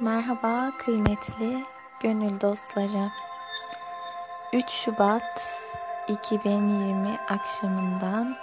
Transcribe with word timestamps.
Merhaba 0.00 0.72
kıymetli 0.78 1.64
gönül 2.00 2.40
dostları. 2.40 3.10
3 4.52 4.70
Şubat 4.70 5.54
2020 6.08 7.18
akşamından 7.28 8.36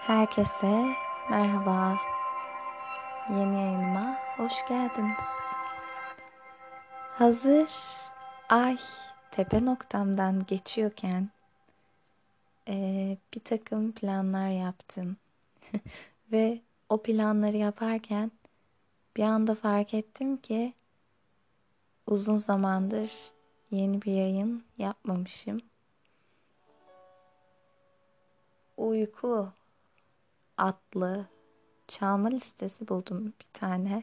herkese 0.00 0.84
merhaba. 1.30 1.96
Yeni 3.30 3.54
yayınıma 3.54 4.16
hoş 4.36 4.52
geldiniz. 4.68 5.24
Hazır 7.18 7.70
ay 8.48 8.78
tepe 9.30 9.64
noktamdan 9.64 10.46
geçiyorken 10.46 11.28
e, 12.68 13.16
bir 13.34 13.40
takım 13.40 13.92
planlar 13.92 14.48
yaptım. 14.48 15.16
Ve 16.32 16.60
o 16.88 17.02
planları 17.02 17.56
yaparken 17.56 18.30
bir 19.16 19.22
anda 19.22 19.54
fark 19.54 19.94
ettim 19.94 20.36
ki 20.36 20.74
uzun 22.06 22.36
zamandır 22.36 23.12
yeni 23.70 24.02
bir 24.02 24.12
yayın 24.12 24.64
yapmamışım. 24.78 25.60
Uyku 28.76 29.52
adlı 30.58 31.26
çalma 31.88 32.28
listesi 32.28 32.88
buldum 32.88 33.26
bir 33.26 33.46
tane 33.52 34.02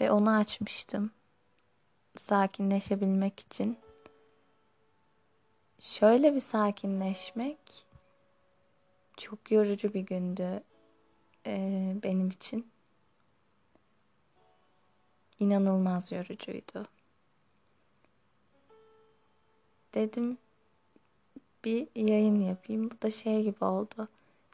ve 0.00 0.10
onu 0.10 0.30
açmıştım. 0.30 1.10
Sakinleşebilmek 2.18 3.40
için. 3.40 3.78
Şöyle 5.80 6.34
bir 6.34 6.40
sakinleşmek 6.40 7.58
çok 9.16 9.50
yorucu 9.50 9.94
bir 9.94 10.00
gündü 10.00 10.62
e, 11.46 11.56
benim 12.02 12.28
için 12.28 12.71
inanılmaz 15.42 16.12
yorucuydu. 16.12 16.86
Dedim 19.94 20.38
bir 21.64 21.88
yayın 21.94 22.40
yapayım. 22.40 22.90
Bu 22.90 23.02
da 23.02 23.10
şey 23.10 23.42
gibi 23.42 23.64
oldu. 23.64 24.08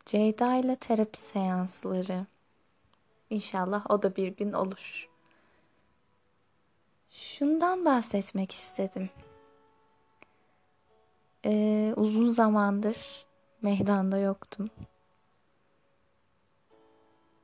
Ceyda 0.07 0.55
ile 0.55 0.77
terapi 0.77 1.19
seansları. 1.19 2.27
İnşallah 3.31 3.91
o 3.91 4.03
da 4.03 4.17
bir 4.17 4.29
gün 4.29 4.53
olur. 4.53 5.09
Şundan 7.11 7.85
bahsetmek 7.85 8.53
istedim. 8.53 9.11
Ee, 11.45 11.93
uzun 11.97 12.31
zamandır 12.31 13.27
meydanda 13.63 14.19
yoktum. 14.19 14.71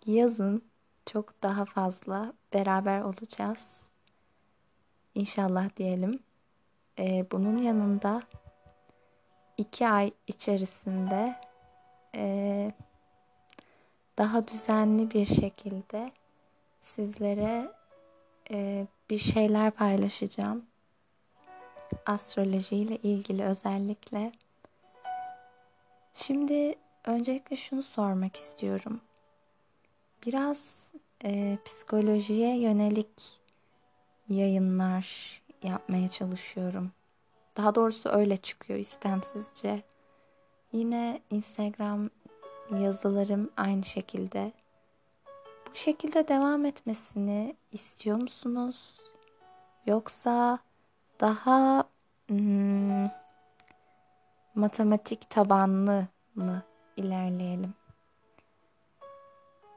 Yazın 0.07 0.63
çok 1.07 1.43
daha 1.43 1.65
fazla 1.65 2.33
beraber 2.53 3.01
olacağız. 3.01 3.67
İnşallah 5.15 5.77
diyelim. 5.77 6.21
Ee, 6.99 7.27
bunun 7.33 7.59
yanında 7.59 8.23
iki 9.57 9.89
ay 9.89 10.13
içerisinde 10.27 11.35
e, 12.15 12.73
daha 14.19 14.49
düzenli 14.49 15.11
bir 15.11 15.27
şekilde 15.27 16.13
sizlere 16.81 17.73
e, 18.51 18.87
bir 19.11 19.19
şeyler 19.19 19.71
paylaşacağım. 19.71 20.67
Astroloji 22.07 22.77
ile 22.77 22.97
ilgili 22.97 23.45
özellikle. 23.45 24.33
Şimdi 26.15 26.75
öncelikle 27.05 27.57
şunu 27.57 27.83
sormak 27.83 28.37
istiyorum. 28.37 29.01
Biraz 30.27 30.59
e, 31.25 31.59
psikolojiye 31.65 32.61
yönelik 32.61 33.41
yayınlar 34.29 35.41
yapmaya 35.63 36.09
çalışıyorum. 36.09 36.93
Daha 37.57 37.75
doğrusu 37.75 38.09
öyle 38.09 38.37
çıkıyor 38.37 38.79
istemsizce. 38.79 39.83
Yine 40.73 41.21
Instagram 41.31 42.11
yazılarım 42.71 43.51
aynı 43.57 43.85
şekilde. 43.85 44.53
Bu 45.71 45.75
şekilde 45.75 46.29
devam 46.29 46.65
etmesini 46.65 47.57
istiyor 47.73 48.17
musunuz? 48.17 49.01
Yoksa 49.87 50.59
daha 51.21 51.85
hmm, 52.29 53.11
matematik 54.55 55.31
tabanlı 55.31 56.07
mı 56.35 56.63
ilerleyelim? 56.97 57.75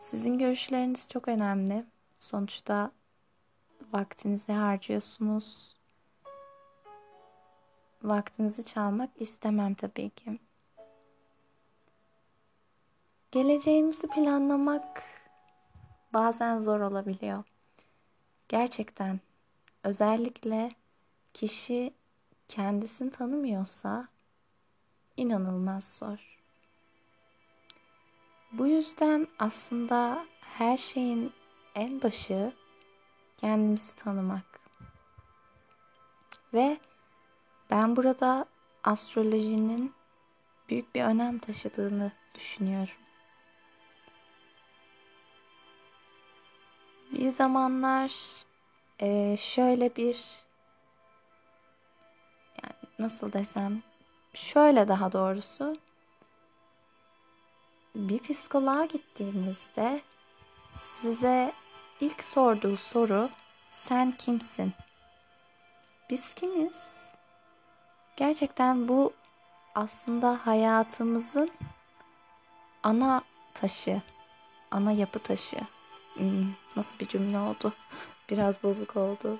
Sizin 0.09 0.37
görüşleriniz 0.37 1.07
çok 1.09 1.27
önemli. 1.27 1.85
Sonuçta 2.19 2.91
vaktinizi 3.93 4.51
harcıyorsunuz. 4.51 5.75
Vaktinizi 8.03 8.65
çalmak 8.65 9.09
istemem 9.15 9.73
tabii 9.73 10.09
ki. 10.09 10.39
Geleceğimizi 13.31 14.07
planlamak 14.07 15.03
bazen 16.13 16.57
zor 16.57 16.79
olabiliyor. 16.79 17.43
Gerçekten 18.47 19.19
özellikle 19.83 20.71
kişi 21.33 21.93
kendisini 22.47 23.11
tanımıyorsa 23.11 24.07
inanılmaz 25.17 25.93
zor. 25.93 26.36
Bu 28.51 28.67
yüzden 28.67 29.27
aslında 29.39 30.25
her 30.41 30.77
şeyin 30.77 31.33
en 31.75 32.01
başı 32.01 32.53
kendimizi 33.37 33.95
tanımak. 33.95 34.59
Ve 36.53 36.77
ben 37.69 37.95
burada 37.95 38.45
astrolojinin 38.83 39.93
büyük 40.69 40.95
bir 40.95 41.03
önem 41.03 41.39
taşıdığını 41.39 42.11
düşünüyorum. 42.35 42.95
Bir 47.11 47.29
zamanlar 47.29 48.11
e, 48.99 49.37
şöyle 49.37 49.95
bir 49.95 50.25
yani 52.63 52.75
nasıl 52.99 53.33
desem 53.33 53.81
şöyle 54.33 54.87
daha 54.87 55.11
doğrusu 55.11 55.75
bir 57.97 58.19
psikoloğa 58.19 58.85
gittiğinizde 58.85 60.01
size 60.81 61.53
ilk 61.99 62.23
sorduğu 62.23 62.77
soru 62.77 63.29
sen 63.71 64.11
kimsin? 64.11 64.73
Biz 66.09 66.33
kimiz? 66.33 66.73
Gerçekten 68.15 68.87
bu 68.87 69.13
aslında 69.75 70.39
hayatımızın 70.45 71.51
ana 72.83 73.21
taşı, 73.53 74.01
ana 74.71 74.91
yapı 74.91 75.19
taşı. 75.19 75.59
Hmm, 76.13 76.53
nasıl 76.75 76.99
bir 76.99 77.05
cümle 77.05 77.39
oldu? 77.39 77.73
Biraz 78.29 78.63
bozuk 78.63 78.95
oldu. 78.95 79.39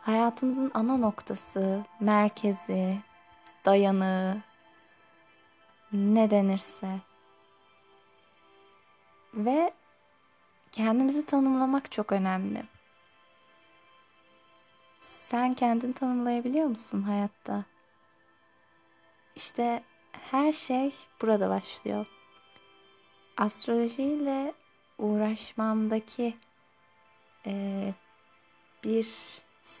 Hayatımızın 0.00 0.70
ana 0.74 0.96
noktası, 0.96 1.84
merkezi, 2.00 2.98
dayanığı, 3.64 4.42
ne 5.92 6.30
denirse. 6.30 7.00
Ve 9.34 9.72
kendimizi 10.72 11.26
tanımlamak 11.26 11.92
çok 11.92 12.12
önemli. 12.12 12.62
Sen 15.00 15.54
kendini 15.54 15.92
tanımlayabiliyor 15.92 16.66
musun 16.66 17.02
hayatta? 17.02 17.64
İşte 19.36 19.82
her 20.30 20.52
şey 20.52 20.94
burada 21.22 21.48
başlıyor. 21.48 22.06
Astrolojiyle 23.36 24.54
uğraşmamdaki 24.98 26.36
e, 27.46 27.94
bir 28.84 29.08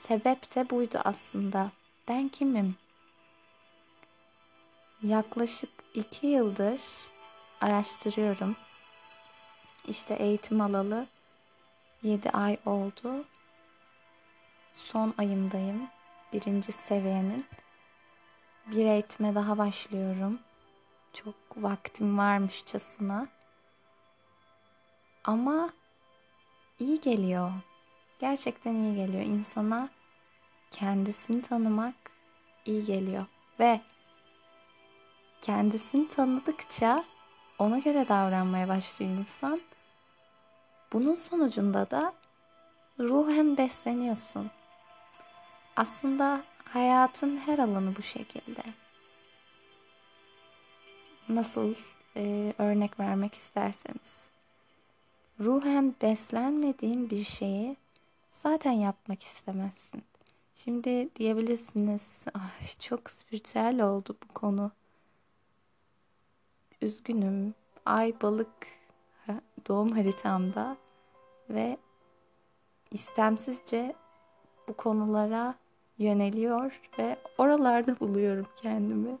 sebep 0.08 0.54
de 0.54 0.70
buydu 0.70 1.00
aslında. 1.04 1.70
Ben 2.08 2.28
kimim? 2.28 2.76
Yaklaşık 5.02 5.70
iki 5.94 6.26
yıldır 6.26 6.80
araştırıyorum. 7.60 8.56
İşte 9.88 10.14
eğitim 10.14 10.60
alalı 10.60 11.06
7 12.02 12.30
ay 12.30 12.56
oldu. 12.66 13.24
Son 14.74 15.14
ayımdayım. 15.18 15.88
Birinci 16.32 16.72
seviyenin. 16.72 17.46
Bir 18.66 18.86
eğitime 18.86 19.34
daha 19.34 19.58
başlıyorum. 19.58 20.38
Çok 21.12 21.34
vaktim 21.56 22.18
varmışçasına. 22.18 23.28
Ama 25.24 25.70
iyi 26.78 27.00
geliyor. 27.00 27.50
Gerçekten 28.18 28.74
iyi 28.74 28.94
geliyor. 28.94 29.22
İnsana 29.22 29.88
kendisini 30.70 31.42
tanımak 31.42 31.94
iyi 32.66 32.84
geliyor. 32.84 33.26
Ve 33.60 33.80
kendisini 35.48 36.08
tanıdıkça 36.08 37.04
ona 37.58 37.78
göre 37.78 38.08
davranmaya 38.08 38.68
başlıyor 38.68 39.12
insan. 39.12 39.60
Bunun 40.92 41.14
sonucunda 41.14 41.90
da 41.90 42.14
ruhen 42.98 43.56
besleniyorsun. 43.56 44.50
Aslında 45.76 46.42
hayatın 46.64 47.36
her 47.36 47.58
alanı 47.58 47.96
bu 47.96 48.02
şekilde. 48.02 48.62
Nasıl 51.28 51.74
e, 52.16 52.54
örnek 52.58 53.00
vermek 53.00 53.34
isterseniz. 53.34 54.12
Ruhen 55.40 55.94
beslenmediğin 56.02 57.10
bir 57.10 57.24
şeyi 57.24 57.76
zaten 58.30 58.72
yapmak 58.72 59.22
istemezsin. 59.22 60.02
Şimdi 60.54 61.08
diyebilirsiniz, 61.16 62.24
ah, 62.34 62.80
çok 62.80 63.10
spiritüel 63.10 63.82
oldu 63.82 64.16
bu 64.22 64.34
konu. 64.34 64.70
Üzgünüm, 66.82 67.54
ay 67.86 68.14
balık 68.22 68.66
doğum 69.68 69.92
haritamda 69.92 70.76
ve 71.50 71.78
istemsizce 72.90 73.94
bu 74.68 74.76
konulara 74.76 75.54
yöneliyor 75.98 76.80
ve 76.98 77.16
oralarda 77.38 78.00
buluyorum 78.00 78.46
kendimi. 78.56 79.18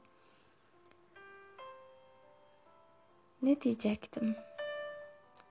Ne 3.42 3.60
diyecektim? 3.60 4.36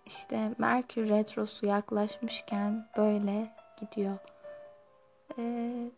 İşte 0.06 0.56
Merkür 0.57 1.09
Retrosu 1.09 1.65
yaklaşmışken 1.65 2.88
böyle 2.98 3.54
gidiyor. 3.80 4.18
Ee, 5.38 5.92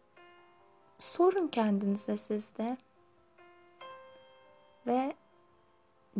sorun 0.97 1.47
kendinize 1.47 2.17
sizde 2.17 2.77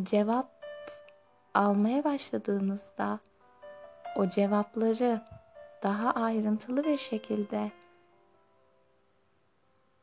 cevap 0.04 0.50
almaya 1.54 2.04
başladığınızda 2.04 3.18
o 4.16 4.28
cevapları 4.28 5.22
daha 5.82 6.10
ayrıntılı 6.10 6.84
bir 6.84 6.98
şekilde 6.98 7.70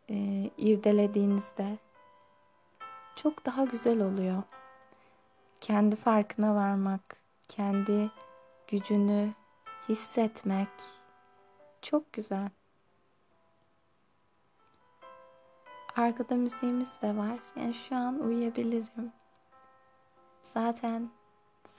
e, 0.10 0.16
irdelediğinizde 0.58 1.78
çok 3.16 3.46
daha 3.46 3.64
güzel 3.64 4.02
oluyor. 4.02 4.44
Kendi 5.62 5.96
farkına 5.96 6.56
varmak, 6.56 7.02
kendi 7.48 8.12
gücünü 8.68 9.34
hissetmek 9.90 10.70
çok 11.82 12.14
güzel. 12.14 12.50
Arkada 15.96 16.36
müziğimiz 16.36 17.02
de 17.02 17.18
var. 17.18 17.40
Yani 17.56 17.74
şu 17.74 17.96
an 17.96 18.20
uyuyabilirim. 18.20 19.12
Zaten 20.58 21.10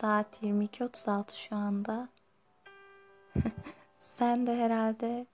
saat 0.01 0.43
22.36 0.43 1.35
şu 1.35 1.57
anda. 1.57 2.09
Sen 4.01 4.47
de 4.47 4.57
herhalde 4.57 5.27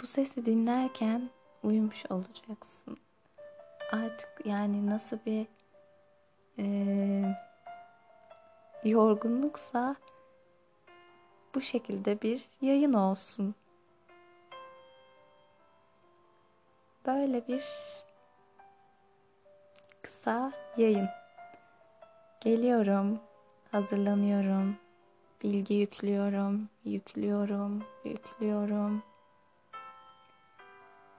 bu 0.00 0.06
sesi 0.06 0.46
dinlerken 0.46 1.30
uyumuş 1.62 2.04
olacaksın. 2.10 2.96
Artık 3.92 4.46
yani 4.46 4.86
nasıl 4.86 5.18
bir 5.26 5.46
e, 6.58 6.64
yorgunluksa 8.84 9.96
bu 11.54 11.60
şekilde 11.60 12.22
bir 12.22 12.48
yayın 12.60 12.92
olsun. 12.92 13.54
Böyle 17.06 17.48
bir 17.48 17.64
kısa 20.02 20.52
yayın. 20.76 21.08
Geliyorum, 22.44 23.20
hazırlanıyorum, 23.70 24.76
bilgi 25.42 25.74
yüklüyorum, 25.74 26.68
yüklüyorum, 26.84 27.84
yüklüyorum. 28.04 29.02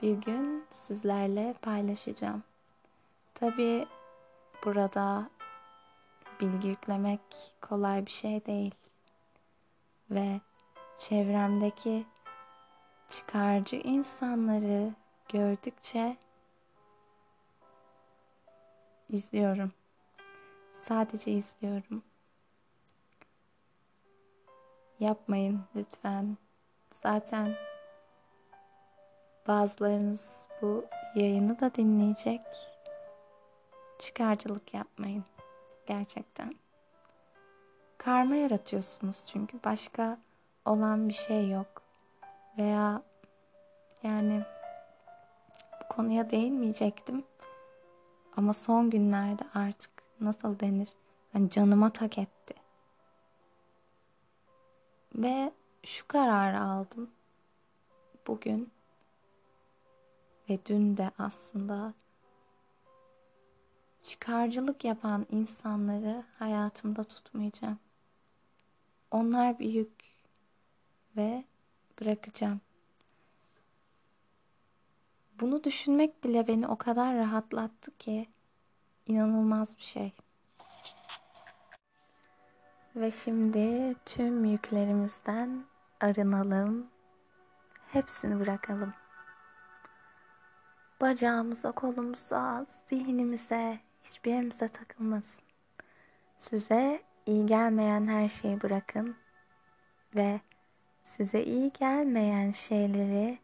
Bir 0.02 0.14
gün 0.14 0.66
sizlerle 0.72 1.56
paylaşacağım. 1.62 2.44
Tabii 3.34 3.88
burada 4.66 5.30
bilgi 6.42 6.68
yüklemek 6.68 7.22
kolay 7.62 8.06
bir 8.06 8.12
şey 8.12 8.46
değil. 8.46 8.76
Ve 10.12 10.42
çevremdeki 10.98 12.06
çıkarcı 13.10 13.76
insanları 13.76 14.94
gördükçe 15.30 16.18
izliyorum. 19.10 19.72
Sadece 20.88 21.32
izliyorum. 21.32 22.04
Yapmayın 25.00 25.62
lütfen. 25.76 26.38
Zaten 27.04 27.56
bazılarınız 29.48 30.46
bu 30.62 30.86
yayını 31.16 31.60
da 31.60 31.76
dinleyecek. 31.76 32.42
Çıkarcılık 34.00 34.74
yapmayın. 34.74 35.24
Gerçekten. 35.86 36.56
Karma 37.98 38.36
yaratıyorsunuz 38.36 39.18
çünkü 39.28 39.60
başka 39.64 40.18
olan 40.66 41.10
bir 41.10 41.14
şey 41.14 41.50
yok. 41.50 41.82
Veya 42.58 43.02
yani 44.04 44.44
bu 45.82 45.96
konuya 45.96 46.32
değinmeyecektim. 46.32 47.24
Ama 48.38 48.54
son 48.54 48.90
günlerde 48.90 49.44
artık 49.54 49.95
nasıl 50.22 50.60
denir? 50.60 50.90
Yani 51.34 51.50
canıma 51.50 51.90
tak 51.90 52.18
etti. 52.18 52.54
Ve 55.16 55.52
şu 55.84 56.08
kararı 56.08 56.62
aldım. 56.62 57.10
Bugün 58.28 58.72
ve 60.50 60.60
dün 60.66 60.98
de 60.98 61.12
aslında 61.18 61.94
çıkarcılık 64.04 64.84
yapan 64.84 65.26
insanları 65.32 66.24
hayatımda 66.40 67.04
tutmayacağım. 67.04 67.80
Onlar 69.12 69.60
büyük 69.60 69.92
ve 71.18 71.44
bırakacağım. 72.02 72.62
Bunu 75.40 75.64
düşünmek 75.64 76.24
bile 76.24 76.48
beni 76.48 76.68
o 76.68 76.76
kadar 76.76 77.16
rahatlattı 77.16 77.98
ki 77.98 78.28
inanılmaz 79.06 79.78
bir 79.78 79.84
şey. 79.84 80.14
Ve 82.96 83.12
şimdi 83.12 83.96
tüm 84.06 84.46
yüklerimizden 84.46 85.66
arınalım. 86.02 86.88
Hepsini 87.92 88.40
bırakalım. 88.40 88.94
Bacağımıza, 91.02 91.72
kolumuza, 91.72 92.66
zihnimize, 92.90 93.80
hiçbir 94.04 94.32
yerimize 94.32 94.68
takılmasın. 94.68 95.44
Size 96.38 97.04
iyi 97.26 97.46
gelmeyen 97.46 98.08
her 98.08 98.30
şeyi 98.30 98.62
bırakın 98.62 99.16
ve 100.16 100.42
size 101.04 101.44
iyi 101.44 101.74
gelmeyen 101.74 102.52
şeyleri 102.52 103.40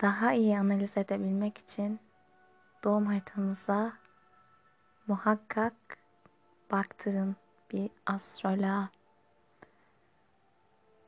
daha 0.00 0.32
iyi 0.32 0.58
analiz 0.58 0.96
edebilmek 0.96 1.58
için 1.58 2.00
doğum 2.84 3.06
haritanıza 3.06 3.92
muhakkak 5.06 5.74
baktırın 6.72 7.36
bir 7.72 7.90
astroloğa. 8.06 8.88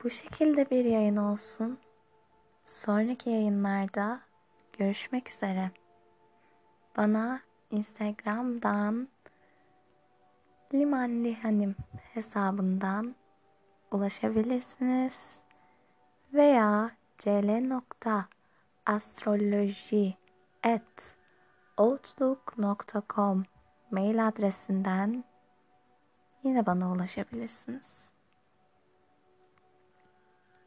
Bu 0.05 0.11
şekilde 0.11 0.71
bir 0.71 0.85
yayın 0.85 1.17
olsun. 1.17 1.79
Sonraki 2.65 3.31
yayınlarda 3.31 4.21
görüşmek 4.79 5.31
üzere. 5.31 5.71
Bana 6.97 7.41
Instagram'dan 7.71 9.09
Limanli 10.75 11.35
Hanim 11.35 11.77
hesabından 12.15 13.15
ulaşabilirsiniz 13.91 15.19
veya 16.33 16.91
cl.astroloji 17.19 17.77
at 20.63 21.17
outlook.com 21.77 23.45
mail 23.91 24.29
adresinden 24.29 25.25
yine 26.43 26.67
bana 26.67 26.93
ulaşabilirsiniz. 26.93 27.87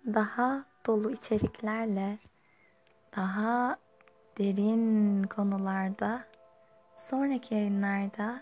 Daha 0.06 0.66
dolu 0.86 1.12
içeriklerle, 1.12 2.18
daha 3.16 3.78
derin 4.38 5.24
konularda 5.24 6.24
sonraki 6.96 7.56
yayınlarda 7.56 8.42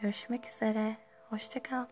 görüşmek 0.00 0.48
üzere. 0.48 0.96
Hoşçakal. 1.30 1.86